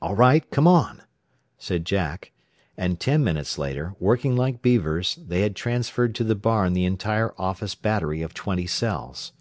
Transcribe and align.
"All 0.00 0.14
right. 0.14 0.48
Come 0.52 0.68
on," 0.68 1.02
said 1.58 1.84
Jack. 1.84 2.30
And 2.76 3.00
ten 3.00 3.24
minutes 3.24 3.58
later, 3.58 3.96
working 3.98 4.36
like 4.36 4.62
beavers, 4.62 5.16
they 5.16 5.40
had 5.40 5.56
transferred 5.56 6.14
to 6.14 6.22
the 6.22 6.36
barn 6.36 6.74
the 6.74 6.84
entire 6.84 7.34
office 7.40 7.74
battery 7.74 8.22
of 8.22 8.34
twenty 8.34 8.68
cells. 8.68 9.32